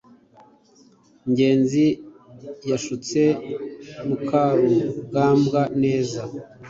[1.29, 1.85] ngenzi
[2.69, 3.21] yashutse
[4.07, 6.21] mukarugambwa neza